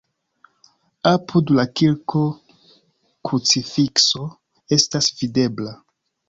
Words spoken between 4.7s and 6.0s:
estas videbla.